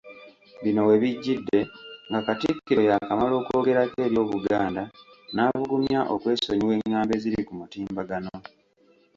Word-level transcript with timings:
Bino 0.63 0.81
we 0.87 0.95
bijjidde, 1.03 1.59
nga 2.09 2.19
Katikkiro 2.27 2.81
yaakamala 2.89 3.33
okwogerako 3.41 3.97
eri 4.05 4.17
Obuganda 4.23 4.83
n'abugumya 5.33 5.99
okwesonyiwa 6.13 6.73
engambo 6.77 7.11
eziri 7.17 7.41
ku 7.47 7.53
mutimbagano. 7.59 8.33